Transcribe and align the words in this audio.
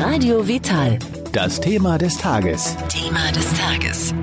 Radio 0.00 0.46
Vital. 0.46 0.96
Das 1.32 1.60
Thema 1.60 1.98
des 1.98 2.16
Tages. 2.18 2.76
Thema 2.88 3.32
des 3.32 3.52
Tages. 3.54 4.14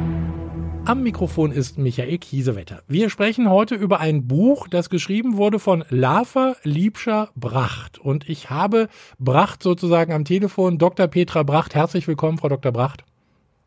Am 0.86 1.04
Mikrofon 1.04 1.52
ist 1.52 1.78
Michael 1.78 2.18
Kiesewetter. 2.18 2.82
Wir 2.88 3.10
sprechen 3.10 3.50
heute 3.50 3.76
über 3.76 4.00
ein 4.00 4.26
Buch, 4.26 4.70
das 4.70 4.90
geschrieben 4.90 5.36
wurde 5.36 5.60
von 5.60 5.84
Lava 5.90 6.56
Liebscher 6.64 7.30
Bracht. 7.36 8.00
Und 8.00 8.30
ich 8.30 8.50
habe 8.50 8.88
Bracht 9.20 9.62
sozusagen 9.62 10.14
am 10.14 10.24
Telefon. 10.24 10.78
Dr. 10.78 11.08
Petra 11.08 11.44
Bracht, 11.44 11.76
herzlich 11.76 12.08
willkommen, 12.08 12.38
Frau 12.38 12.48
Dr. 12.48 12.72
Bracht. 12.72 13.04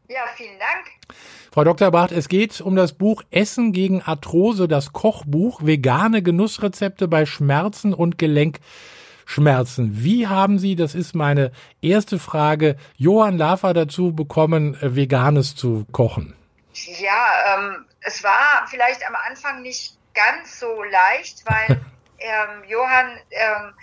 Ja, 0.08 0.22
vielen 0.34 0.58
Dank. 0.58 1.18
Frau 1.52 1.62
Dr. 1.62 1.90
Bracht, 1.90 2.12
es 2.12 2.28
geht 2.28 2.62
um 2.62 2.74
das 2.74 2.94
Buch 2.94 3.22
Essen 3.30 3.72
gegen 3.72 4.00
Arthrose, 4.00 4.66
das 4.66 4.94
Kochbuch, 4.94 5.60
vegane 5.62 6.22
Genussrezepte 6.22 7.06
bei 7.06 7.26
Schmerzen 7.26 7.92
und 7.92 8.16
Gelenkschmerzen. 9.28 9.90
Wie 9.92 10.26
haben 10.26 10.58
Sie, 10.58 10.74
das 10.76 10.94
ist 10.94 11.14
meine 11.14 11.52
erste 11.82 12.18
Frage, 12.18 12.76
Johann 12.96 13.38
Lafer 13.38 13.74
dazu 13.74 14.12
bekommen, 14.12 14.74
äh, 14.74 14.96
veganes 14.96 15.54
zu 15.54 15.86
kochen? 15.92 16.34
Ja, 16.72 17.56
ähm, 17.56 17.86
es 18.00 18.22
war 18.24 18.66
vielleicht 18.68 19.06
am 19.06 19.14
Anfang 19.28 19.62
nicht 19.62 19.96
ganz 20.14 20.60
so 20.60 20.82
leicht, 20.84 21.44
weil 21.44 21.80
ähm, 22.18 22.64
Johann 22.66 23.18
ähm, 23.30 23.74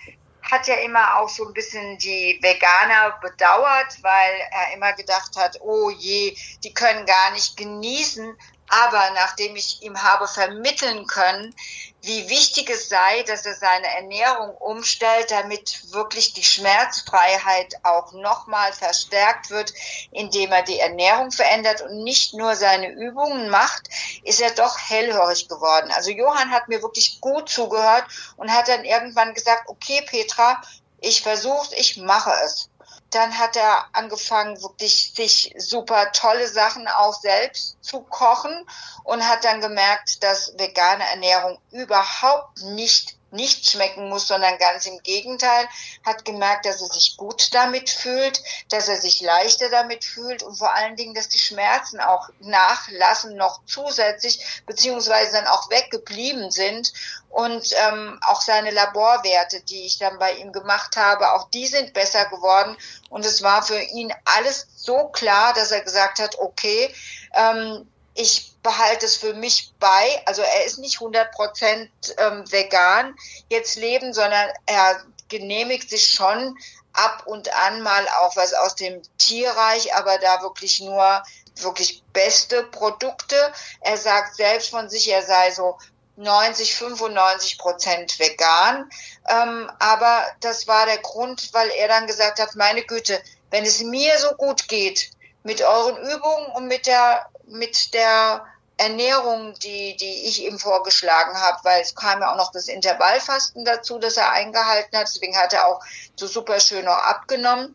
hat 0.42 0.68
ja 0.68 0.76
immer 0.76 1.18
auch 1.18 1.30
so 1.30 1.48
ein 1.48 1.54
bisschen 1.54 1.98
die 1.98 2.40
Veganer 2.42 3.18
bedauert, 3.22 3.98
weil 4.02 4.34
er 4.52 4.76
immer 4.76 4.94
gedacht 4.94 5.36
hat, 5.38 5.60
oh 5.62 5.90
je, 5.90 6.36
die 6.64 6.74
können 6.74 7.06
gar 7.06 7.32
nicht 7.34 7.58
genießen, 7.58 8.36
aber 8.70 9.12
nachdem 9.12 9.56
ich 9.56 9.82
ihm 9.84 10.02
habe 10.02 10.28
vermitteln 10.28 11.08
können, 11.08 11.56
wie 12.02 12.30
wichtig 12.30 12.70
es 12.70 12.88
sei, 12.88 13.24
dass 13.24 13.46
er 13.46 13.56
seine 13.56 13.88
Ernährung 13.88 14.56
umstellt, 14.58 15.32
damit 15.32 15.92
wirklich 15.92 16.34
die 16.34 16.44
Schmerzfreiheit 16.44 17.76
auch 17.84 18.12
nochmal 18.14 18.74
verstärkt 18.74 19.50
wird, 19.50 19.74
indem 20.12 20.52
er 20.52 20.62
die 20.62 20.80
Ernährung 20.80 21.32
verändert 21.32 21.82
und 21.82 22.04
nicht 22.04 22.36
nur 22.36 22.56
seine 22.56 22.92
Übungen 22.92 23.50
macht, 23.50 23.90
ist 24.24 24.40
er 24.40 24.52
doch 24.52 24.78
hellhörig 24.78 25.48
geworden. 25.48 25.92
Also 25.92 26.12
Johann 26.12 26.52
hat 26.52 26.68
mir 26.68 26.84
wirklich 26.84 27.22
gut 27.22 27.50
zugehört 27.50 28.06
und 28.38 28.52
hat 28.52 28.68
dann 28.68 28.86
irgendwann 28.86 29.34
gesagt, 29.34 29.68
okay 29.68 30.04
Petra, 30.08 30.62
ich 31.02 31.24
versuch's, 31.24 31.72
ich 31.72 31.98
mache 31.98 32.32
es 32.44 32.70
dann 33.16 33.38
hat 33.38 33.56
er 33.56 33.86
angefangen, 33.94 34.62
wirklich 34.62 35.14
sich 35.16 35.54
super 35.58 36.12
tolle 36.12 36.48
Sachen 36.48 36.88
auch 36.88 37.14
selbst 37.14 37.78
zu 37.82 38.02
kochen 38.02 38.68
und 39.04 39.26
hat 39.28 39.46
dann 39.46 39.62
gemerkt, 39.62 40.22
dass 40.22 40.54
vegane 40.58 41.04
Ernährung 41.10 41.58
überhaupt 41.72 42.62
nicht 42.64 43.16
nicht 43.32 43.70
schmecken 43.70 44.10
muss, 44.10 44.28
sondern 44.28 44.58
ganz 44.58 44.86
im 44.86 45.02
Gegenteil, 45.04 45.68
hat 46.06 46.26
gemerkt, 46.26 46.66
dass 46.66 46.82
er 46.82 46.88
sich 46.88 47.18
gut 47.18 47.54
damit 47.54 47.90
fühlt, 47.90 48.42
dass 48.70 48.88
er 48.88 48.98
sich 48.98 49.22
leichter 49.22 49.70
damit 49.70 50.06
fühlt 50.06 50.44
und 50.44 50.56
vor 50.56 50.74
allen 50.74 50.96
Dingen, 50.96 51.14
dass 51.14 51.30
die 51.30 51.40
Schmerzen 51.40 52.00
auch 52.00 52.30
nachlassen 52.40 53.36
noch 53.36 53.62
zusätzlich, 53.66 54.64
beziehungsweise 54.66 55.34
dann 55.34 55.48
auch 55.48 55.70
weggeblieben 55.70 56.52
sind. 56.52 56.94
Und 57.30 57.74
ähm, 57.90 58.18
auch 58.28 58.40
seine 58.40 58.72
Laborwerte, 58.72 59.60
die 59.62 59.86
ich 59.86 59.98
dann 59.98 60.18
bei 60.20 60.36
ihm 60.36 60.54
gemacht 60.54 60.96
habe, 60.96 61.34
auch 61.34 61.50
die 61.50 61.68
sind 61.68 61.92
besser 61.92 62.26
geworden. 62.28 62.78
Und 63.10 63.26
es 63.26 63.44
war 63.44 63.62
für 63.62 63.82
ihn 63.82 64.14
alles 64.24 64.68
so 64.78 65.10
klar, 65.10 65.54
dass 65.54 65.72
er 65.72 65.82
gesagt 65.82 66.20
hat, 66.20 66.40
okay, 66.40 66.94
ähm, 67.34 67.90
ich 68.14 68.55
behalte 68.66 69.06
es 69.06 69.16
für 69.16 69.34
mich 69.36 69.72
bei. 69.80 70.22
Also 70.26 70.42
er 70.42 70.66
ist 70.66 70.80
nicht 70.80 70.96
100 70.96 71.32
Prozent 71.32 71.90
ähm, 72.18 72.52
vegan 72.52 73.16
jetzt 73.48 73.76
leben, 73.76 74.12
sondern 74.12 74.50
er 74.66 75.06
genehmigt 75.30 75.90
sich 75.90 76.10
schon 76.10 76.58
ab 76.92 77.24
und 77.28 77.54
an 77.54 77.82
mal 77.82 78.08
auch 78.22 78.36
was 78.36 78.54
aus 78.54 78.76
dem 78.76 79.02
Tierreich, 79.18 79.94
aber 79.96 80.18
da 80.18 80.42
wirklich 80.42 80.82
nur 80.82 81.24
wirklich 81.58 82.04
beste 82.12 82.64
Produkte. 82.64 83.36
Er 83.82 83.98
sagt 83.98 84.36
selbst 84.36 84.70
von 84.70 84.90
sich, 84.90 85.10
er 85.12 85.22
sei 85.22 85.52
so 85.52 85.78
90, 86.16 86.76
95 86.76 87.58
Prozent 87.60 88.20
vegan. 88.20 88.90
Ähm, 89.28 89.72
aber 89.78 90.26
das 90.40 90.68
war 90.68 90.86
der 90.88 91.00
Grund, 91.00 91.54
weil 91.54 91.70
er 91.70 91.88
dann 91.88 92.08
gesagt 92.08 92.40
hat, 92.40 92.56
meine 92.56 92.84
Güte, 92.84 93.22
wenn 93.52 93.64
es 93.64 93.82
mir 93.82 94.18
so 94.18 94.32
gut 94.36 94.68
geht 94.68 95.12
mit 95.44 95.62
euren 95.62 95.98
Übungen 95.98 96.48
und 96.56 96.68
mit 96.68 96.88
der 96.88 97.30
mit 97.48 97.94
der 97.94 98.46
Ernährung, 98.78 99.54
die, 99.64 99.96
die 99.98 100.28
ich 100.28 100.46
ihm 100.46 100.60
vorgeschlagen 100.60 101.36
habe, 101.36 101.58
weil 101.64 101.82
es 101.82 101.96
kam 101.96 102.20
ja 102.22 102.34
auch 102.34 102.38
noch 102.38 102.52
das 102.52 102.68
Intervallfasten 102.68 103.64
dazu, 103.64 104.00
das 104.00 104.18
er 104.18 104.32
eingehalten 104.32 104.98
hat. 104.98 105.08
Deswegen 105.08 105.38
hat 105.38 105.54
er 105.54 105.68
auch 105.68 105.82
so 106.16 106.28
super 106.28 106.60
schön 106.60 106.88
auch 106.88 106.98
abgenommen. 106.98 107.74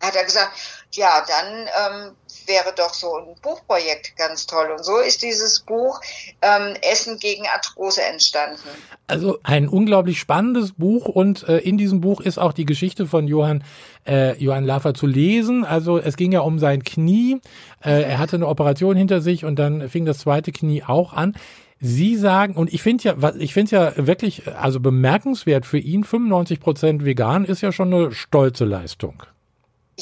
Hat 0.00 0.16
er 0.16 0.24
gesagt, 0.24 0.52
ja, 0.92 1.24
dann 1.26 1.68
ähm, 1.78 2.16
wäre 2.46 2.72
doch 2.74 2.94
so 2.94 3.16
ein 3.16 3.34
Buchprojekt 3.42 4.16
ganz 4.16 4.46
toll. 4.46 4.70
Und 4.70 4.84
so 4.84 4.98
ist 4.98 5.22
dieses 5.22 5.60
Buch 5.60 6.00
ähm, 6.42 6.74
Essen 6.82 7.18
gegen 7.18 7.46
Arthrose 7.46 8.02
entstanden. 8.02 8.68
Also 9.08 9.38
ein 9.42 9.68
unglaublich 9.68 10.18
spannendes 10.18 10.72
Buch 10.72 11.06
und 11.06 11.46
äh, 11.48 11.58
in 11.58 11.76
diesem 11.76 12.00
Buch 12.00 12.20
ist 12.20 12.38
auch 12.38 12.52
die 12.52 12.66
Geschichte 12.66 13.06
von 13.06 13.28
Johann 13.28 13.64
äh, 14.06 14.36
Johann 14.42 14.64
Laffer 14.64 14.94
zu 14.94 15.06
lesen. 15.06 15.64
Also 15.64 15.98
es 15.98 16.16
ging 16.16 16.32
ja 16.32 16.40
um 16.40 16.58
sein 16.58 16.82
Knie. 16.82 17.40
Äh, 17.84 18.02
er 18.02 18.18
hatte 18.18 18.36
eine 18.36 18.46
Operation 18.46 18.96
hinter 18.96 19.20
sich 19.20 19.44
und 19.44 19.58
dann 19.58 19.88
fing 19.88 20.04
das 20.04 20.18
zweite 20.18 20.52
Knie 20.52 20.82
auch 20.84 21.12
an. 21.12 21.36
Sie 21.82 22.16
sagen, 22.16 22.54
und 22.54 22.72
ich 22.72 22.82
finde 22.82 23.04
ja, 23.04 23.34
ich 23.38 23.54
finde 23.54 23.76
ja 23.76 24.06
wirklich, 24.06 24.46
also 24.54 24.80
bemerkenswert 24.80 25.64
für 25.64 25.78
ihn, 25.78 26.04
95 26.04 26.60
Prozent 26.60 27.04
vegan 27.04 27.46
ist 27.46 27.62
ja 27.62 27.72
schon 27.72 27.92
eine 27.92 28.12
stolze 28.12 28.66
Leistung 28.66 29.22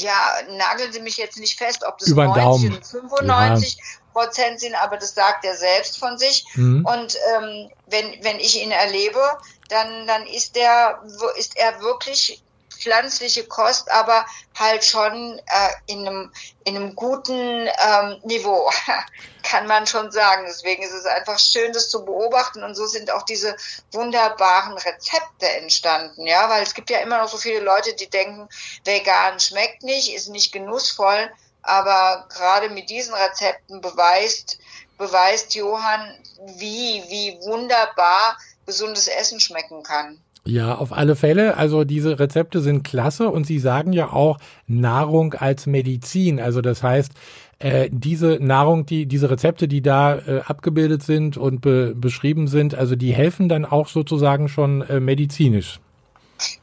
ja, 0.02 0.34
nageln 0.56 0.92
Sie 0.92 1.00
mich 1.00 1.16
jetzt 1.16 1.38
nicht 1.38 1.58
fest, 1.58 1.84
ob 1.86 1.98
das 1.98 2.08
Über 2.08 2.26
90 2.26 2.70
oder 2.70 2.82
95 2.82 3.76
ja. 3.76 3.82
Prozent 4.12 4.60
sind, 4.60 4.74
aber 4.74 4.96
das 4.96 5.14
sagt 5.14 5.44
er 5.44 5.56
selbst 5.56 5.98
von 5.98 6.18
sich. 6.18 6.44
Mhm. 6.54 6.84
Und 6.84 7.16
ähm, 7.34 7.70
wenn, 7.86 8.24
wenn 8.24 8.38
ich 8.38 8.62
ihn 8.62 8.70
erlebe, 8.70 9.20
dann, 9.68 10.06
dann 10.06 10.26
ist, 10.26 10.56
der, 10.56 11.02
ist 11.36 11.56
er 11.56 11.80
wirklich 11.80 12.42
pflanzliche 12.78 13.44
Kost, 13.44 13.90
aber 13.90 14.24
halt 14.58 14.84
schon 14.84 15.38
äh, 15.38 15.70
in, 15.86 16.06
einem, 16.06 16.32
in 16.64 16.76
einem 16.76 16.94
guten 16.94 17.68
ähm, 17.68 18.20
Niveau, 18.24 18.70
kann 19.42 19.66
man 19.66 19.86
schon 19.86 20.10
sagen. 20.10 20.44
Deswegen 20.46 20.82
ist 20.82 20.92
es 20.92 21.06
einfach 21.06 21.38
schön, 21.38 21.72
das 21.72 21.90
zu 21.90 22.04
beobachten 22.04 22.62
und 22.62 22.74
so 22.74 22.86
sind 22.86 23.10
auch 23.10 23.22
diese 23.22 23.56
wunderbaren 23.92 24.74
Rezepte 24.74 25.48
entstanden, 25.48 26.26
ja, 26.26 26.48
weil 26.48 26.62
es 26.62 26.74
gibt 26.74 26.90
ja 26.90 26.98
immer 26.98 27.18
noch 27.18 27.28
so 27.28 27.38
viele 27.38 27.60
Leute, 27.60 27.94
die 27.94 28.10
denken, 28.10 28.48
vegan 28.84 29.40
schmeckt 29.40 29.82
nicht, 29.82 30.14
ist 30.14 30.28
nicht 30.28 30.52
genussvoll, 30.52 31.30
aber 31.62 32.26
gerade 32.30 32.70
mit 32.70 32.88
diesen 32.90 33.14
Rezepten 33.14 33.80
beweist, 33.80 34.58
beweist 34.96 35.54
Johann, 35.54 36.18
wie, 36.56 37.04
wie 37.08 37.38
wunderbar 37.42 38.36
gesundes 38.66 39.08
Essen 39.08 39.40
schmecken 39.40 39.82
kann. 39.82 40.22
Ja, 40.48 40.76
auf 40.76 40.94
alle 40.94 41.14
Fälle. 41.14 41.58
Also 41.58 41.84
diese 41.84 42.18
Rezepte 42.18 42.62
sind 42.62 42.82
klasse 42.82 43.28
und 43.28 43.46
Sie 43.46 43.58
sagen 43.58 43.92
ja 43.92 44.14
auch 44.14 44.38
Nahrung 44.66 45.34
als 45.34 45.66
Medizin. 45.66 46.40
Also 46.40 46.62
das 46.62 46.82
heißt, 46.82 47.12
äh, 47.58 47.90
diese 47.92 48.38
Nahrung, 48.40 48.86
die 48.86 49.04
diese 49.04 49.28
Rezepte, 49.28 49.68
die 49.68 49.82
da 49.82 50.16
äh, 50.16 50.40
abgebildet 50.46 51.02
sind 51.02 51.36
und 51.36 51.60
be 51.60 51.94
beschrieben 51.94 52.48
sind, 52.48 52.74
also 52.74 52.96
die 52.96 53.12
helfen 53.12 53.50
dann 53.50 53.66
auch 53.66 53.88
sozusagen 53.88 54.48
schon 54.48 54.80
äh, 54.88 55.00
medizinisch. 55.00 55.80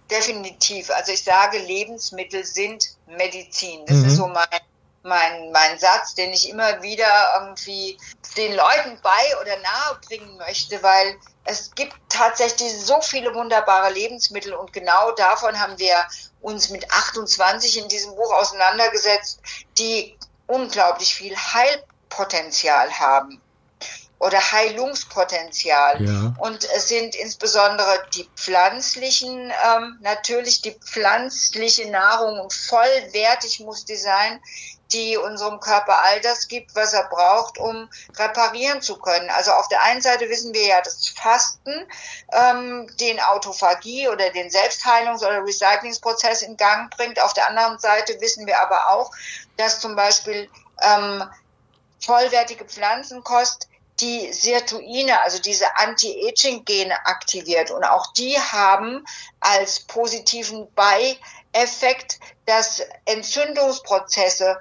Definitiv. 0.09 0.89
Also 0.89 1.11
ich 1.11 1.21
sage, 1.21 1.59
Lebensmittel 1.67 2.43
sind 2.43 2.97
Medizin. 3.19 3.81
Das 3.85 3.97
mhm. 3.97 4.05
ist 4.05 4.15
so 4.15 4.25
mein 4.25 4.61
mein, 5.05 5.51
mein 5.51 5.77
Satz, 5.79 6.15
den 6.15 6.33
ich 6.33 6.49
immer 6.49 6.81
wieder 6.81 7.07
irgendwie 7.39 7.97
den 8.35 8.53
Leuten 8.53 8.99
bei 9.01 9.41
oder 9.41 9.55
nahe 9.57 9.99
bringen 10.07 10.37
möchte, 10.37 10.81
weil 10.83 11.17
es 11.45 11.73
gibt 11.75 11.95
tatsächlich 12.09 12.73
so 12.73 12.99
viele 13.01 13.33
wunderbare 13.33 13.93
Lebensmittel 13.93 14.53
und 14.53 14.73
genau 14.73 15.11
davon 15.11 15.59
haben 15.59 15.77
wir 15.77 15.95
uns 16.41 16.69
mit 16.69 16.91
28 16.91 17.77
in 17.77 17.87
diesem 17.87 18.15
Buch 18.15 18.33
auseinandergesetzt, 18.33 19.39
die 19.77 20.17
unglaublich 20.47 21.13
viel 21.13 21.35
Heilpotenzial 21.35 22.99
haben 22.99 23.41
oder 24.19 24.39
Heilungspotenzial. 24.39 26.03
Ja. 26.03 26.33
Und 26.39 26.63
es 26.75 26.87
sind 26.87 27.15
insbesondere 27.15 28.05
die 28.15 28.27
pflanzlichen, 28.35 29.51
ähm, 29.65 29.97
natürlich 30.01 30.61
die 30.61 30.71
pflanzliche 30.71 31.89
Nahrung 31.91 32.39
und 32.39 32.53
vollwertig 32.53 33.59
muss 33.59 33.85
die 33.85 33.97
sein, 33.97 34.41
die 34.93 35.17
unserem 35.17 35.59
Körper 35.59 36.03
all 36.03 36.21
das 36.21 36.47
gibt, 36.47 36.75
was 36.75 36.93
er 36.93 37.07
braucht, 37.09 37.57
um 37.57 37.89
reparieren 38.17 38.81
zu 38.81 38.97
können. 38.97 39.29
Also 39.29 39.51
auf 39.51 39.67
der 39.67 39.81
einen 39.83 40.01
Seite 40.01 40.29
wissen 40.29 40.53
wir 40.53 40.65
ja, 40.65 40.81
dass 40.81 41.07
Fasten 41.09 41.73
ähm, 42.31 42.89
den 42.99 43.19
Autophagie 43.19 44.07
oder 44.07 44.29
den 44.29 44.49
Selbstheilungs- 44.49 45.25
oder 45.25 45.43
Recyclingsprozess 45.43 46.43
in 46.43 46.57
Gang 46.57 46.95
bringt. 46.95 47.19
Auf 47.21 47.33
der 47.33 47.47
anderen 47.47 47.79
Seite 47.79 48.19
wissen 48.21 48.45
wir 48.45 48.59
aber 48.59 48.89
auch, 48.91 49.11
dass 49.57 49.79
zum 49.79 49.95
Beispiel 49.95 50.49
ähm, 50.81 51.23
vollwertige 51.99 52.65
Pflanzenkost 52.65 53.67
die 53.99 54.33
Sirtuine, 54.33 55.21
also 55.21 55.39
diese 55.39 55.65
Anti-Aging-Gene 55.77 57.05
aktiviert. 57.05 57.71
Und 57.71 57.83
auch 57.83 58.11
die 58.13 58.37
haben 58.37 59.05
als 59.39 59.81
positiven 59.81 60.67
Beieffekt 60.73 62.19
dass 62.45 62.81
Entzündungsprozesse 63.05 64.59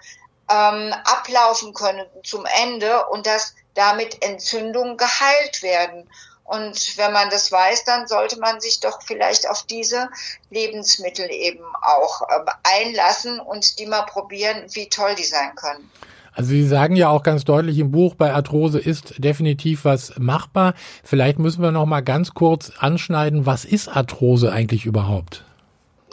ähm, 0.51 0.95
ablaufen 1.05 1.75
können 1.75 2.07
zum 2.23 2.47
Ende 2.47 3.07
und 3.07 3.27
dass 3.27 3.55
damit 3.75 4.23
Entzündungen 4.23 4.97
geheilt 4.97 5.63
werden. 5.63 6.09
Und 6.45 6.99
wenn 6.99 7.13
man 7.13 7.31
das 7.31 7.51
weiß, 7.51 7.85
dann 7.85 8.07
sollte 8.07 8.39
man 8.39 8.61
sich 8.61 8.81
doch 8.81 9.03
vielleicht 9.03 9.49
auf 9.49 9.63
diese 9.63 10.11
Lebensmittel 10.51 11.31
eben 11.31 11.65
auch 11.81 12.23
äh, 12.29 12.45
einlassen 12.63 13.41
und 13.41 13.79
die 13.79 13.87
mal 13.87 14.03
probieren, 14.03 14.67
wie 14.75 14.89
toll 14.89 15.15
die 15.15 15.25
sein 15.25 15.55
können. 15.55 15.91
Also 16.35 16.51
Sie 16.51 16.67
sagen 16.67 16.97
ja 16.97 17.09
auch 17.09 17.23
ganz 17.23 17.45
deutlich 17.45 17.79
im 17.79 17.93
Buch, 17.93 18.15
bei 18.17 18.33
Arthrose 18.33 18.79
ist 18.81 19.15
definitiv 19.19 19.85
was 19.85 20.15
machbar. 20.19 20.75
Vielleicht 21.05 21.39
müssen 21.39 21.63
wir 21.63 21.71
noch 21.71 21.87
mal 21.87 22.03
ganz 22.03 22.35
kurz 22.35 22.73
anschneiden, 22.79 23.47
was 23.47 23.65
ist 23.65 23.89
Arthrose 23.89 24.53
eigentlich 24.53 24.85
überhaupt? 24.85 25.45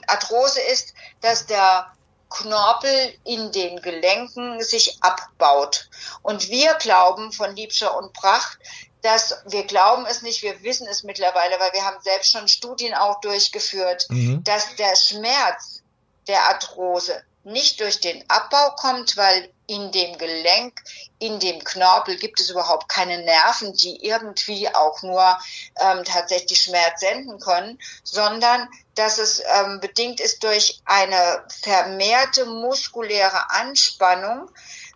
Arthrose 0.07 0.59
ist, 0.71 0.93
dass 1.21 1.47
der 1.47 1.87
Knorpel 2.29 3.13
in 3.25 3.51
den 3.51 3.81
Gelenken 3.81 4.61
sich 4.61 4.97
abbaut. 5.01 5.89
Und 6.21 6.49
wir 6.49 6.73
glauben 6.75 7.31
von 7.31 7.55
Liebscher 7.55 7.97
und 7.97 8.13
Pracht, 8.13 8.59
dass 9.01 9.41
wir 9.47 9.63
glauben 9.65 10.05
es 10.05 10.21
nicht, 10.21 10.43
wir 10.43 10.61
wissen 10.63 10.87
es 10.89 11.03
mittlerweile, 11.03 11.59
weil 11.59 11.73
wir 11.73 11.83
haben 11.83 12.01
selbst 12.01 12.31
schon 12.31 12.47
Studien 12.47 12.93
auch 12.93 13.19
durchgeführt, 13.21 14.05
mhm. 14.09 14.43
dass 14.43 14.75
der 14.75 14.95
Schmerz 14.95 15.81
der 16.27 16.43
Arthrose 16.49 17.23
nicht 17.43 17.79
durch 17.79 17.99
den 17.99 18.23
Abbau 18.29 18.71
kommt, 18.75 19.17
weil 19.17 19.51
in 19.67 19.91
dem 19.91 20.17
Gelenk, 20.17 20.81
in 21.19 21.39
dem 21.39 21.63
Knorpel 21.63 22.17
gibt 22.17 22.39
es 22.39 22.49
überhaupt 22.49 22.89
keine 22.89 23.19
Nerven, 23.23 23.73
die 23.73 24.05
irgendwie 24.05 24.67
auch 24.73 25.01
nur 25.01 25.37
ähm, 25.79 26.03
tatsächlich 26.03 26.61
Schmerz 26.61 26.99
senden 26.99 27.39
können, 27.39 27.79
sondern 28.03 28.67
dass 28.95 29.17
es 29.17 29.41
ähm, 29.55 29.79
bedingt 29.79 30.19
ist 30.19 30.43
durch 30.43 30.81
eine 30.85 31.45
vermehrte 31.61 32.45
muskuläre 32.45 33.49
Anspannung, 33.51 34.51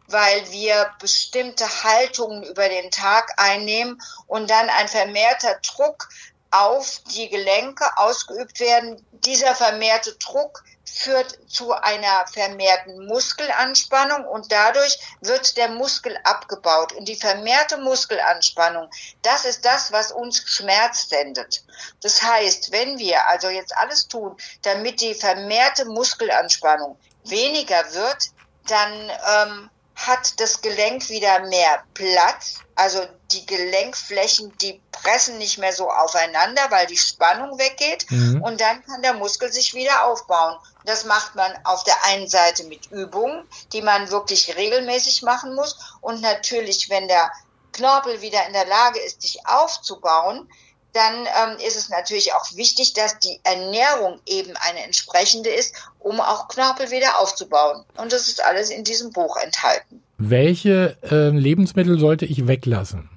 weil 0.07 0.51
wir 0.51 0.91
bestimmte 0.99 1.65
Haltungen 1.83 2.43
über 2.43 2.67
den 2.69 2.91
Tag 2.91 3.31
einnehmen 3.37 4.01
und 4.27 4.49
dann 4.49 4.69
ein 4.69 4.87
vermehrter 4.87 5.57
Druck 5.61 6.09
auf 6.51 7.01
die 7.15 7.29
Gelenke 7.29 7.85
ausgeübt 7.97 8.59
werden. 8.59 9.05
Dieser 9.11 9.55
vermehrte 9.55 10.13
Druck 10.15 10.63
führt 10.85 11.37
zu 11.49 11.73
einer 11.73 12.25
vermehrten 12.27 13.05
Muskelanspannung 13.07 14.25
und 14.25 14.51
dadurch 14.51 14.97
wird 15.21 15.57
der 15.57 15.69
Muskel 15.69 16.17
abgebaut. 16.23 16.93
Und 16.93 17.07
die 17.07 17.15
vermehrte 17.15 17.77
Muskelanspannung, 17.77 18.89
das 19.21 19.45
ist 19.45 19.65
das, 19.65 19.91
was 19.91 20.11
uns 20.11 20.43
Schmerz 20.45 21.09
sendet. 21.09 21.63
Das 22.01 22.21
heißt, 22.21 22.71
wenn 22.71 22.97
wir 22.99 23.27
also 23.27 23.49
jetzt 23.49 23.75
alles 23.75 24.07
tun, 24.07 24.37
damit 24.61 25.01
die 25.01 25.15
vermehrte 25.15 25.85
Muskelanspannung 25.85 26.97
weniger 27.23 27.93
wird, 27.93 28.29
dann 28.67 28.91
ähm, 29.09 29.69
hat 30.07 30.39
das 30.39 30.61
Gelenk 30.61 31.09
wieder 31.09 31.39
mehr 31.47 31.83
Platz. 31.93 32.59
Also 32.75 33.05
die 33.31 33.45
Gelenkflächen, 33.45 34.55
die 34.57 34.81
pressen 34.91 35.37
nicht 35.37 35.57
mehr 35.57 35.73
so 35.73 35.89
aufeinander, 35.89 36.63
weil 36.69 36.87
die 36.87 36.97
Spannung 36.97 37.57
weggeht. 37.57 38.05
Mhm. 38.09 38.41
Und 38.41 38.61
dann 38.61 38.83
kann 38.85 39.01
der 39.01 39.13
Muskel 39.13 39.51
sich 39.51 39.73
wieder 39.73 40.05
aufbauen. 40.05 40.57
Das 40.85 41.05
macht 41.05 41.35
man 41.35 41.51
auf 41.63 41.83
der 41.83 42.03
einen 42.05 42.27
Seite 42.27 42.65
mit 42.65 42.91
Übungen, 42.91 43.47
die 43.73 43.81
man 43.81 44.11
wirklich 44.11 44.55
regelmäßig 44.55 45.23
machen 45.23 45.55
muss. 45.55 45.77
Und 46.01 46.21
natürlich, 46.21 46.89
wenn 46.89 47.07
der 47.07 47.31
Knorpel 47.71 48.21
wieder 48.21 48.45
in 48.45 48.53
der 48.53 48.67
Lage 48.67 48.99
ist, 48.99 49.21
sich 49.21 49.45
aufzubauen, 49.47 50.49
dann 50.95 51.25
ähm, 51.25 51.57
ist 51.65 51.75
es 51.75 51.89
natürlich 51.89 52.33
auch 52.33 52.55
wichtig, 52.55 52.93
dass 52.93 53.19
die 53.19 53.39
Ernährung 53.43 54.19
eben 54.25 54.53
eine 54.55 54.83
entsprechende 54.83 55.49
ist, 55.49 55.75
um 55.99 56.21
auch 56.21 56.47
Knorpel 56.47 56.89
wieder 56.89 57.19
aufzubauen. 57.19 57.83
Und 57.97 58.13
das 58.13 58.29
ist 58.29 58.41
alles 58.41 58.69
in 58.69 58.85
diesem 58.85 59.11
Buch 59.11 59.35
enthalten. 59.35 60.01
Welche 60.17 60.97
äh, 61.03 61.29
Lebensmittel 61.37 61.99
sollte 61.99 62.25
ich 62.25 62.47
weglassen? 62.47 63.09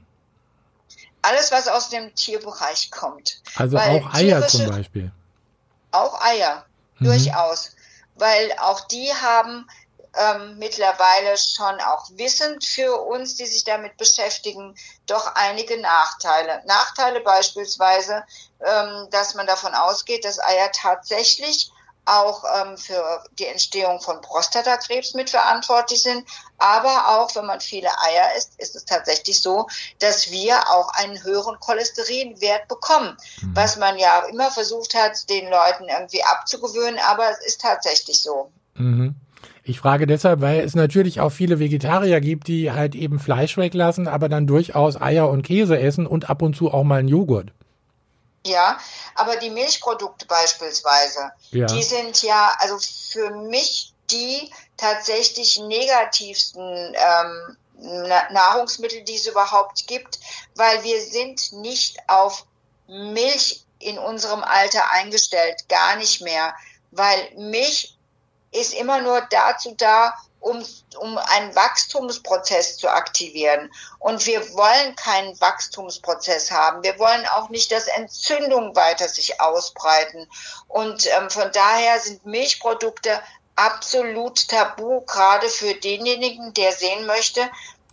Alles, 1.22 1.52
was 1.52 1.68
aus 1.68 1.88
dem 1.88 2.12
Tierbereich 2.16 2.90
kommt. 2.90 3.40
Also 3.54 3.76
Weil 3.76 4.00
auch 4.00 4.12
Eier 4.12 4.46
zum 4.48 4.66
Beispiel. 4.66 5.12
Auch 5.92 6.20
Eier, 6.20 6.64
mhm. 6.98 7.06
durchaus. 7.06 7.76
Weil 8.16 8.52
auch 8.60 8.88
die 8.88 9.12
haben 9.14 9.68
ähm, 10.18 10.58
mittlerweile 10.58 11.36
schon 11.38 11.80
auch 11.80 12.08
wissend 12.10 12.64
für 12.64 13.00
uns, 13.02 13.36
die 13.36 13.46
sich 13.46 13.64
damit 13.64 13.96
beschäftigen, 13.96 14.74
doch 15.06 15.34
einige 15.34 15.80
Nachteile. 15.80 16.62
Nachteile 16.66 17.20
beispielsweise, 17.20 18.24
ähm, 18.60 19.08
dass 19.10 19.34
man 19.34 19.46
davon 19.46 19.74
ausgeht, 19.74 20.24
dass 20.24 20.40
Eier 20.40 20.70
tatsächlich 20.72 21.70
auch 22.08 22.42
ähm, 22.56 22.78
für 22.78 23.22
die 23.38 23.46
Entstehung 23.46 24.00
von 24.00 24.20
Prostatakrebs 24.22 25.14
mitverantwortlich 25.14 26.02
sind. 26.02 26.26
Aber 26.56 27.08
auch 27.18 27.34
wenn 27.36 27.44
man 27.44 27.60
viele 27.60 27.90
Eier 27.98 28.34
isst, 28.36 28.58
ist 28.58 28.74
es 28.74 28.86
tatsächlich 28.86 29.40
so, 29.40 29.66
dass 29.98 30.30
wir 30.30 30.70
auch 30.70 30.88
einen 30.94 31.22
höheren 31.22 31.60
Cholesterinwert 31.60 32.66
bekommen, 32.66 33.16
mhm. 33.42 33.54
was 33.54 33.76
man 33.76 33.98
ja 33.98 34.20
immer 34.24 34.50
versucht 34.50 34.94
hat, 34.94 35.28
den 35.28 35.50
Leuten 35.50 35.84
irgendwie 35.88 36.24
abzugewöhnen. 36.24 36.98
Aber 36.98 37.30
es 37.30 37.44
ist 37.44 37.60
tatsächlich 37.60 38.22
so. 38.22 38.50
Mhm. 38.74 39.14
Ich 39.68 39.80
frage 39.80 40.06
deshalb, 40.06 40.40
weil 40.40 40.60
es 40.60 40.74
natürlich 40.74 41.20
auch 41.20 41.28
viele 41.28 41.58
Vegetarier 41.58 42.22
gibt, 42.22 42.48
die 42.48 42.72
halt 42.72 42.94
eben 42.94 43.18
Fleisch 43.18 43.58
weglassen, 43.58 44.08
aber 44.08 44.30
dann 44.30 44.46
durchaus 44.46 44.98
Eier 44.98 45.28
und 45.28 45.42
Käse 45.42 45.78
essen 45.78 46.06
und 46.06 46.30
ab 46.30 46.40
und 46.40 46.56
zu 46.56 46.72
auch 46.72 46.84
mal 46.84 47.00
einen 47.00 47.08
Joghurt. 47.08 47.50
Ja, 48.46 48.78
aber 49.14 49.36
die 49.36 49.50
Milchprodukte 49.50 50.24
beispielsweise, 50.24 51.32
ja. 51.50 51.66
die 51.66 51.82
sind 51.82 52.22
ja, 52.22 52.50
also 52.60 52.78
für 52.78 53.28
mich 53.50 53.92
die 54.10 54.50
tatsächlich 54.78 55.60
negativsten 55.60 56.94
ähm, 56.94 57.56
Nahrungsmittel, 58.32 59.02
die 59.02 59.16
es 59.16 59.26
überhaupt 59.26 59.86
gibt, 59.86 60.18
weil 60.56 60.82
wir 60.82 60.98
sind 61.02 61.52
nicht 61.52 61.98
auf 62.06 62.46
Milch 62.86 63.66
in 63.80 63.98
unserem 63.98 64.42
Alter 64.42 64.90
eingestellt, 64.92 65.68
gar 65.68 65.96
nicht 65.96 66.22
mehr, 66.22 66.54
weil 66.90 67.18
Milch 67.36 67.97
ist 68.52 68.74
immer 68.74 69.00
nur 69.00 69.20
dazu 69.30 69.74
da, 69.76 70.14
um, 70.40 70.64
um 71.00 71.18
einen 71.18 71.54
Wachstumsprozess 71.54 72.76
zu 72.76 72.88
aktivieren. 72.88 73.70
Und 73.98 74.26
wir 74.26 74.40
wollen 74.54 74.94
keinen 74.96 75.38
Wachstumsprozess 75.40 76.50
haben. 76.50 76.82
Wir 76.82 76.98
wollen 76.98 77.26
auch 77.34 77.48
nicht, 77.48 77.72
dass 77.72 77.88
Entzündungen 77.88 78.76
weiter 78.76 79.08
sich 79.08 79.40
ausbreiten. 79.40 80.28
Und 80.68 81.06
ähm, 81.06 81.30
von 81.30 81.50
daher 81.52 81.98
sind 81.98 82.24
Milchprodukte 82.24 83.20
absolut 83.56 84.48
tabu, 84.48 85.00
gerade 85.00 85.48
für 85.48 85.74
denjenigen, 85.74 86.54
der 86.54 86.72
sehen 86.72 87.06
möchte, 87.06 87.40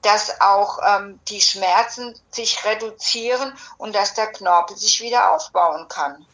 dass 0.03 0.39
auch 0.39 0.77
ähm, 0.87 1.19
die 1.29 1.41
Schmerzen 1.41 2.13
sich 2.29 2.63
reduzieren 2.63 3.53
und 3.79 3.95
dass 3.95 4.13
der 4.13 4.27
Knorpel 4.27 4.77
sich 4.77 5.01
wieder 5.01 5.31
aufbauen 5.31 5.87
kann. 5.87 6.25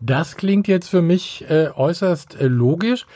Das 0.00 0.36
klingt 0.36 0.66
jetzt 0.66 0.88
für 0.88 1.02
mich 1.02 1.48
äh, 1.48 1.68
äußerst 1.68 2.34
äh, 2.34 2.46
logisch. 2.46 3.06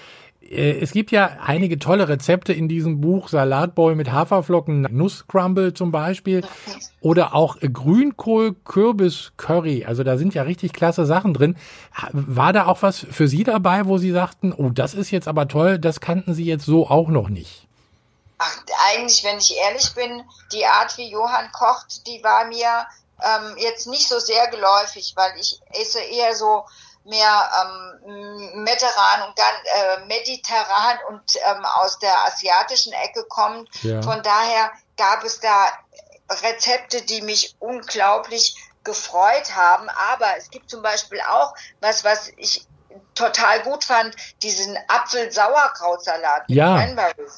Äh, 0.50 0.80
es 0.80 0.92
gibt 0.92 1.10
ja 1.10 1.38
einige 1.44 1.78
tolle 1.78 2.08
Rezepte 2.08 2.52
in 2.52 2.68
diesem 2.68 3.00
Buch. 3.00 3.28
Salatbowl 3.28 3.94
mit 3.94 4.12
Haferflocken, 4.12 4.82
Nusscrumble 4.90 5.74
zum 5.74 5.92
Beispiel. 5.92 6.44
Oder 7.00 7.34
auch 7.34 7.58
Grünkohl, 7.60 8.54
Kürbis, 8.64 9.32
Curry. 9.36 9.84
Also 9.84 10.04
da 10.04 10.16
sind 10.16 10.34
ja 10.34 10.42
richtig 10.42 10.72
klasse 10.72 11.06
Sachen 11.06 11.34
drin. 11.34 11.56
War 12.12 12.52
da 12.52 12.66
auch 12.66 12.82
was 12.82 12.98
für 12.98 13.28
Sie 13.28 13.44
dabei, 13.44 13.86
wo 13.86 13.98
Sie 13.98 14.10
sagten, 14.10 14.52
oh, 14.52 14.70
das 14.70 14.94
ist 14.94 15.10
jetzt 15.10 15.28
aber 15.28 15.48
toll, 15.48 15.78
das 15.78 16.00
kannten 16.00 16.34
Sie 16.34 16.44
jetzt 16.44 16.64
so 16.64 16.88
auch 16.88 17.08
noch 17.08 17.28
nicht? 17.28 17.66
Ach, 18.38 18.58
eigentlich, 18.92 19.22
wenn 19.24 19.38
ich 19.38 19.56
ehrlich 19.56 19.94
bin, 19.94 20.22
die 20.52 20.66
Art, 20.66 20.96
wie 20.98 21.10
Johann 21.10 21.50
kocht, 21.52 22.06
die 22.06 22.22
war 22.22 22.46
mir 22.46 22.86
ähm, 23.22 23.56
jetzt 23.58 23.86
nicht 23.86 24.08
so 24.08 24.18
sehr 24.18 24.48
geläufig, 24.48 25.12
weil 25.16 25.32
ich 25.38 25.60
esse 25.70 26.00
eher 26.00 26.34
so 26.34 26.64
mehr 27.04 27.50
ähm, 27.60 28.62
mediterran 28.62 29.28
und 29.28 29.38
äh, 29.38 30.04
mediterran 30.06 30.98
und 31.08 31.22
ähm, 31.36 31.64
aus 31.64 31.98
der 31.98 32.24
asiatischen 32.24 32.92
Ecke 32.92 33.24
kommt. 33.28 33.68
Ja. 33.82 34.02
Von 34.02 34.22
daher 34.22 34.72
gab 34.96 35.24
es 35.24 35.40
da 35.40 35.72
Rezepte, 36.30 37.02
die 37.02 37.22
mich 37.22 37.56
unglaublich 37.58 38.56
gefreut 38.84 39.54
haben. 39.54 39.88
Aber 40.12 40.36
es 40.36 40.50
gibt 40.50 40.70
zum 40.70 40.82
Beispiel 40.82 41.20
auch 41.20 41.54
was, 41.80 42.04
was 42.04 42.30
ich 42.36 42.66
total 43.14 43.62
gut 43.62 43.84
fand, 43.84 44.14
diesen 44.42 44.76
Apfel-Sauerkrautsalat 44.88 46.44
ja. 46.48 46.76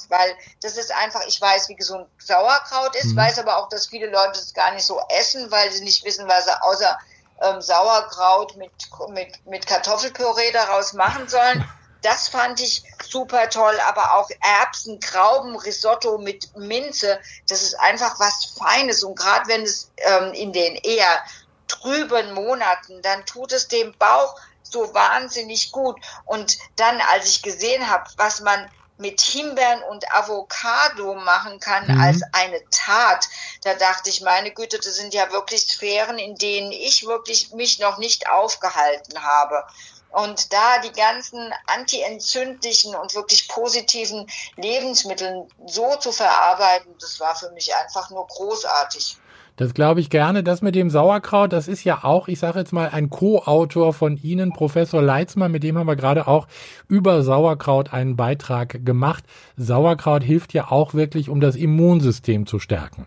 weil 0.09 0.37
das 0.61 0.77
ist 0.77 0.93
einfach, 0.95 1.23
ich 1.27 1.41
weiß, 1.41 1.69
wie 1.69 1.77
gesund 1.77 2.09
Sauerkraut 2.19 2.95
ist, 2.97 3.13
mhm. 3.13 3.17
weiß 3.17 3.39
aber 3.39 3.59
auch, 3.59 3.69
dass 3.69 3.87
viele 3.87 4.11
Leute 4.11 4.39
es 4.39 4.53
gar 4.53 4.73
nicht 4.73 4.85
so 4.85 5.01
essen, 5.09 5.51
weil 5.51 5.71
sie 5.73 5.85
nicht 5.85 6.05
wissen, 6.05 6.29
was 6.29 6.45
sie 6.45 6.63
außer 6.63 6.99
ähm, 7.41 7.61
Sauerkraut 7.61 8.57
mit, 8.57 8.73
mit, 9.11 9.47
mit 9.47 9.67
Kartoffelpüree 9.67 10.53
daraus 10.53 10.93
machen 10.93 11.29
sollen. 11.29 11.65
Das 12.03 12.29
fand 12.29 12.61
ich 12.61 12.85
super 13.03 13.49
toll, 13.51 13.79
aber 13.87 14.15
auch 14.15 14.29
Erbsen, 14.61 15.01
Grauben, 15.01 15.57
Risotto 15.57 16.19
mit 16.19 16.57
Minze, 16.57 17.19
das 17.49 17.63
ist 17.63 17.75
einfach 17.81 18.21
was 18.21 18.45
Feines. 18.57 19.03
Und 19.03 19.19
gerade 19.19 19.49
wenn 19.49 19.63
es 19.63 19.91
ähm, 19.97 20.33
in 20.33 20.53
den 20.53 20.77
eher 20.77 21.23
trüben 21.69 22.33
Monaten, 22.33 23.03
dann 23.03 23.25
tut 23.27 23.53
es 23.53 23.69
dem 23.69 23.93
Bauch 23.99 24.37
so 24.63 24.95
wahnsinnig 24.95 25.73
gut. 25.73 25.99
Und 26.25 26.59
dann, 26.77 27.01
als 27.01 27.29
ich 27.29 27.43
gesehen 27.43 27.91
habe, 27.91 28.09
was 28.17 28.41
man 28.41 28.71
mit 28.99 29.21
Himbeeren 29.21 29.83
und 29.85 30.11
Avocado 30.13 31.15
machen 31.15 31.61
kann 31.61 31.87
mhm. 31.87 32.01
als 32.01 32.23
eine 32.33 32.61
Tat. 32.71 33.29
Da 33.63 33.75
dachte 33.75 34.11
ich, 34.11 34.23
meine 34.23 34.51
Güte, 34.53 34.79
das 34.79 34.97
sind 34.97 35.15
ja 35.15 35.31
wirklich 35.33 35.63
Sphären, 35.63 36.19
in 36.19 36.37
denen 36.37 36.73
ich 36.73 37.07
wirklich 37.07 37.53
mich 37.53 37.79
noch 37.79 37.99
nicht 37.99 38.31
aufgehalten 38.31 39.23
habe. 39.23 39.65
Und 40.11 40.53
da 40.53 40.79
die 40.79 40.93
ganzen 40.93 41.53
antientzündlichen 41.67 42.95
und 42.95 43.15
wirklich 43.15 43.49
positiven 43.49 44.27
Lebensmittel 44.57 45.47
so 45.67 45.97
zu 45.97 46.11
verarbeiten, 46.11 46.95
das 47.01 47.21
war 47.21 47.37
für 47.37 47.51
mich 47.51 47.75
einfach 47.75 48.09
nur 48.11 48.27
großartig. 48.27 49.19
Das 49.57 49.73
glaube 49.73 50.01
ich 50.01 50.11
gerne. 50.11 50.45
Das 50.45 50.61
mit 50.61 50.75
dem 50.75 50.91
Sauerkraut, 50.91 51.53
das 51.53 51.67
ist 51.67 51.83
ja 51.85 52.05
auch, 52.05 52.29
ich 52.29 52.39
sage 52.39 52.59
jetzt 52.59 52.73
mal, 52.73 52.91
ein 52.91 53.09
Co-Autor 53.09 53.95
von 53.95 54.17
Ihnen, 54.17 54.53
Professor 54.53 55.01
Leitzmann, 55.01 55.51
mit 55.51 55.63
dem 55.63 55.79
haben 55.79 55.87
wir 55.87 55.97
gerade 55.97 56.29
auch 56.29 56.47
über 56.89 57.23
Sauerkraut 57.23 57.93
einen 57.93 58.17
Beitrag 58.17 58.85
gemacht. 58.85 59.25
Sauerkraut 59.57 60.23
hilft 60.23 60.53
ja 60.53 60.71
auch 60.71 60.93
wirklich, 60.93 61.31
um 61.31 61.41
das 61.41 61.57
Immunsystem 61.57 62.47
zu 62.47 62.59
stärken. 62.59 63.07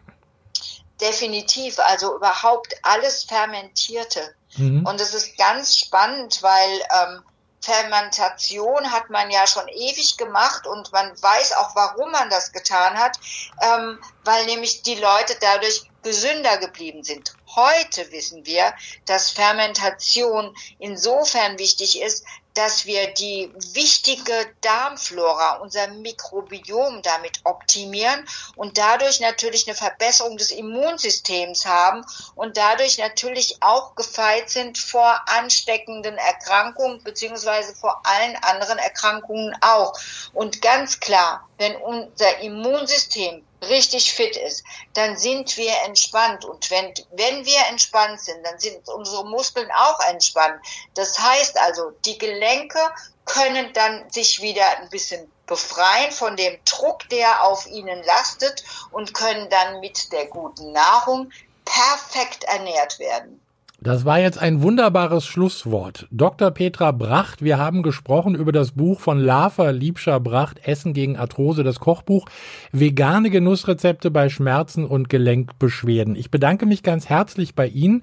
Definitiv, 1.00 1.78
also 1.80 2.16
überhaupt 2.16 2.76
alles 2.82 3.24
Fermentierte. 3.24 4.20
Mhm. 4.58 4.86
Und 4.86 5.00
es 5.00 5.14
ist 5.14 5.38
ganz 5.38 5.78
spannend, 5.78 6.42
weil 6.42 6.80
ähm, 7.14 7.22
Fermentation 7.62 8.92
hat 8.92 9.10
man 9.10 9.30
ja 9.30 9.46
schon 9.46 9.68
ewig 9.68 10.18
gemacht 10.18 10.66
und 10.66 10.92
man 10.92 11.12
weiß 11.22 11.58
auch, 11.58 11.76
warum 11.76 12.12
man 12.12 12.30
das 12.30 12.52
getan 12.52 12.98
hat, 12.98 13.20
ähm, 13.62 14.00
weil 14.24 14.46
nämlich 14.46 14.82
die 14.82 14.96
Leute 14.96 15.36
dadurch 15.40 15.89
gesünder 16.04 16.58
geblieben 16.58 17.04
sind. 17.04 17.36
Heute 17.56 18.12
wissen 18.12 18.46
wir, 18.46 18.74
dass 19.06 19.32
Fermentation 19.32 20.56
insofern 20.78 21.58
wichtig 21.60 22.02
ist, 22.02 22.26
dass 22.54 22.86
wir 22.86 23.14
die 23.14 23.54
wichtige 23.74 24.34
Darmflora, 24.62 25.58
unser 25.58 25.88
Mikrobiom 25.88 27.02
damit 27.04 27.40
optimieren 27.44 28.28
und 28.56 28.78
dadurch 28.78 29.20
natürlich 29.20 29.68
eine 29.68 29.76
Verbesserung 29.76 30.36
des 30.36 30.52
Immunsystems 30.52 31.66
haben 31.66 32.04
und 32.36 32.58
dadurch 32.58 32.98
natürlich 32.98 33.58
auch 33.62 33.96
gefeit 33.96 34.50
sind 34.50 34.78
vor 34.78 35.22
ansteckenden 35.28 36.18
Erkrankungen 36.18 37.04
beziehungsweise 37.04 37.76
vor 37.76 38.02
allen 38.04 38.36
anderen 38.38 38.78
Erkrankungen 38.80 39.56
auch. 39.62 39.94
Und 40.34 40.62
ganz 40.62 41.00
klar, 41.00 41.48
wenn 41.58 41.76
unser 41.78 42.40
Immunsystem 42.40 43.46
richtig 43.62 44.14
fit 44.14 44.36
ist, 44.38 44.64
dann 44.94 45.18
sind 45.18 45.58
wir 45.58 45.74
entspannt. 45.86 46.46
Und 46.46 46.70
wenn, 46.72 46.94
wenn 47.12 47.46
wir 47.46 47.60
entspannt 47.70 48.22
sind, 48.22 48.46
dann 48.46 48.60
sind 48.60 48.88
unsere 48.88 49.26
Muskeln 49.26 49.70
auch 49.72 50.00
entspannt. 50.10 50.60
Das 50.94 51.20
heißt 51.20 51.60
also, 51.60 51.92
die 52.06 52.18
Gelenke 52.18 52.80
können 53.26 53.72
dann 53.74 54.10
sich 54.10 54.42
wieder 54.42 54.78
ein 54.78 54.90
bisschen 54.90 55.32
befreien 55.46 56.12
von 56.12 56.38
dem 56.38 56.58
Druck, 56.64 57.08
der 57.10 57.44
auf 57.44 57.66
ihnen 57.68 58.04
lastet 58.04 58.64
und 58.92 59.14
können 59.14 59.50
dann 59.50 59.80
mit 59.80 60.12
der 60.12 60.28
guten 60.28 60.72
Nahrung 60.72 61.32
perfekt 61.66 62.44
ernährt 62.46 63.00
werden. 63.00 63.42
Das 63.82 64.04
war 64.04 64.20
jetzt 64.20 64.38
ein 64.38 64.62
wunderbares 64.62 65.26
Schlusswort. 65.26 66.06
Dr. 66.12 66.52
Petra 66.52 66.92
Bracht, 66.92 67.42
wir 67.42 67.58
haben 67.58 67.82
gesprochen 67.82 68.36
über 68.36 68.52
das 68.52 68.74
Buch 68.74 69.00
von 69.00 69.18
Lava 69.18 69.70
Liebscher 69.70 70.20
Bracht, 70.20 70.60
Essen 70.68 70.94
gegen 70.94 71.16
Arthrose, 71.16 71.64
das 71.64 71.80
Kochbuch, 71.80 72.26
vegane 72.74 73.30
Genussrezepte 73.30 74.12
bei 74.12 74.28
Schmerzen 74.28 74.86
und 74.86 75.08
Gelenkbeschwerden. 75.08 76.18
Ich 76.18 76.30
bedanke 76.30 76.66
mich 76.66 76.84
ganz 76.84 77.08
herzlich 77.08 77.56
bei 77.56 77.68
Ihnen. 77.68 78.02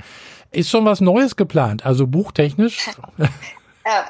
Ist 0.50 0.70
schon 0.70 0.86
was 0.86 1.02
Neues 1.02 1.36
geplant, 1.36 1.84
also 1.84 2.06
buchtechnisch? 2.06 2.86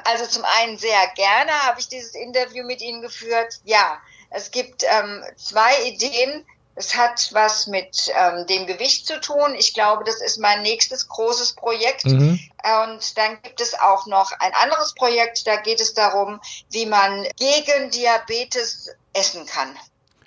Also 0.05 0.25
zum 0.25 0.43
einen 0.59 0.75
sehr 0.79 0.89
gerne 1.15 1.51
habe 1.67 1.79
ich 1.79 1.87
dieses 1.87 2.15
Interview 2.15 2.65
mit 2.65 2.81
Ihnen 2.81 2.99
geführt. 3.03 3.59
Ja, 3.63 3.99
es 4.31 4.49
gibt 4.49 4.83
ähm, 4.83 5.21
zwei 5.35 5.69
Ideen 5.85 6.43
es 6.77 6.95
hat 6.95 7.29
was 7.33 7.65
mit 7.65 8.11
ähm, 8.15 8.45
dem 8.45 8.67
Gewicht 8.67 9.07
zu 9.07 9.19
tun. 9.19 9.55
Ich 9.57 9.73
glaube, 9.73 10.03
das 10.03 10.21
ist 10.21 10.39
mein 10.39 10.61
nächstes 10.61 11.07
großes 11.07 11.53
Projekt. 11.53 12.05
Mhm. 12.05 12.39
Und 12.85 13.17
dann 13.17 13.41
gibt 13.41 13.59
es 13.61 13.73
auch 13.73 14.05
noch 14.05 14.31
ein 14.39 14.51
anderes 14.61 14.93
Projekt. 14.93 15.47
Da 15.47 15.55
geht 15.55 15.81
es 15.81 15.95
darum, 15.95 16.39
wie 16.69 16.85
man 16.85 17.25
gegen 17.37 17.89
Diabetes 17.89 18.95
essen 19.13 19.47
kann. 19.47 19.69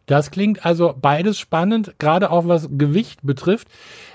Das 0.07 0.33
klingt 0.33 0.67
also 0.67 0.93
beides 1.01 1.39
spannend, 1.39 1.95
gerade 2.01 2.33
auch 2.33 2.49
was 2.49 2.67
Gewicht 2.69 3.21
betrifft. 3.23 3.69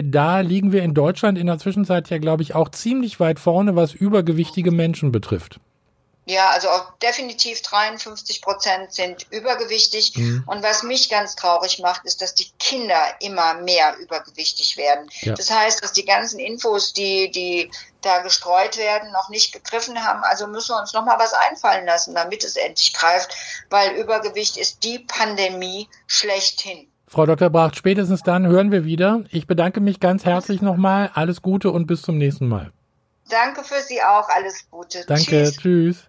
Da 0.04 0.42
liegen 0.42 0.74
wir 0.74 0.84
in 0.84 0.94
Deutschland 0.94 1.38
in 1.38 1.48
der 1.48 1.58
Zwischenzeit 1.58 2.10
ja, 2.10 2.18
glaube 2.18 2.44
ich, 2.44 2.54
auch 2.54 2.68
ziemlich 2.68 3.22
weit 3.22 3.40
vorne, 3.40 3.78
was 3.78 3.94
übergewichtige 3.94 4.72
Menschen 4.72 5.14
betrifft. 5.14 5.62
Ja, 6.26 6.50
also 6.50 6.68
definitiv 7.04 7.62
53 7.62 8.42
Prozent 8.42 8.92
sind 8.92 9.28
übergewichtig. 9.30 10.18
Mhm. 10.18 10.44
Und 10.48 10.64
was 10.64 10.82
mich 10.82 11.10
ganz 11.10 11.36
traurig 11.36 11.80
macht, 11.80 12.04
ist, 12.06 12.22
dass 12.22 12.34
die 12.34 12.50
Kinder 12.58 13.00
immer 13.20 13.54
mehr 13.62 13.96
übergewichtig 13.98 14.76
werden. 14.76 15.08
Ja. 15.22 15.36
Das 15.36 15.52
heißt, 15.52 15.84
dass 15.84 15.94
die 15.94 16.04
ganzen 16.06 16.40
Infos, 16.40 16.94
die, 16.94 17.30
die 17.30 17.70
da 18.02 18.20
gestreut 18.20 18.78
werden, 18.78 19.12
noch 19.12 19.30
nicht 19.30 19.54
gegriffen 19.54 20.04
haben. 20.04 20.24
Also 20.24 20.48
müssen 20.48 20.74
wir 20.74 20.80
uns 20.80 20.94
noch 20.94 21.06
mal 21.06 21.20
was 21.20 21.34
einfallen 21.34 21.86
lassen, 21.86 22.16
damit 22.16 22.44
es 22.44 22.56
endlich 22.56 22.94
greift, 22.94 23.36
weil 23.70 23.96
Übergewicht 23.96 24.58
ist 24.58 24.84
die 24.84 25.00
Pandemie 25.00 25.88
schlechthin. 26.08 26.88
Frau 27.08 27.28
Dr. 27.28 27.52
Bracht, 27.52 27.76
spätestens 27.76 28.24
dann 28.24 28.48
hören 28.48 28.72
wir 28.72 28.84
wieder. 28.84 29.24
Ich 29.30 29.46
bedanke 29.46 29.80
mich 29.80 30.00
ganz 30.00 30.26
herzlich 30.26 30.62
nochmal. 30.62 31.12
Alles 31.14 31.44
Gute 31.44 31.70
und 31.70 31.86
bis 31.86 32.02
zum 32.02 32.18
nächsten 32.18 32.48
Mal. 32.48 32.72
Danke 33.30 33.64
für 33.64 33.82
Sie 33.82 34.02
auch. 34.02 34.28
Alles 34.30 34.70
Gute. 34.70 35.04
Danke. 35.08 35.44
Tschüss. 35.44 35.58
tschüss. 35.58 36.08